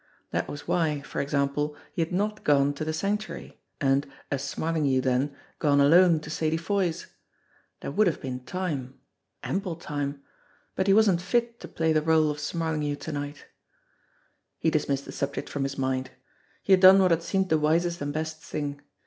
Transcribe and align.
That 0.31 0.47
was 0.49 0.67
why, 0.67 1.01
for 1.03 1.21
example, 1.21 1.75
he 1.93 2.01
had 2.01 2.11
not 2.11 2.43
gone 2.43 2.73
to 2.73 2.83
the 2.83 2.91
Sanctuary, 2.91 3.61
and, 3.79 4.09
as 4.31 4.43
Smarling 4.43 4.85
hue 4.85 4.99
then, 4.99 5.35
gone 5.59 5.79
alone 5.79 6.19
to 6.21 6.29
Sadie 6.31 6.57
Foy's. 6.57 7.05
There 7.81 7.91
would 7.91 8.07
have 8.07 8.19
been 8.19 8.39
time 8.43 8.99
ample 9.43 9.75
time. 9.75 10.23
But 10.75 10.87
he 10.87 10.93
wasn't 10.95 11.21
fit 11.21 11.59
to 11.59 11.67
play 11.67 11.93
the 11.93 12.01
role 12.01 12.31
of 12.31 12.39
Smarlinghue 12.39 12.95
to 12.95 13.11
night. 13.11 13.45
He 14.57 14.71
dismissed 14.71 15.05
the 15.05 15.11
subject 15.11 15.47
from 15.49 15.61
his 15.61 15.77
mind. 15.77 16.09
He 16.63 16.73
had 16.73 16.79
done 16.79 16.97
what 16.99 17.11
had 17.11 17.21
seemed 17.21 17.49
the 17.49 17.59
wisest 17.59 18.01
and 18.01 18.11
best 18.11 18.41
thing. 18.41 18.81